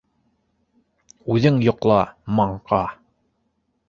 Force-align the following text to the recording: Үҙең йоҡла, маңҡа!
Үҙең 1.35 1.59
йоҡла, 1.65 1.97
маңҡа! 2.39 2.81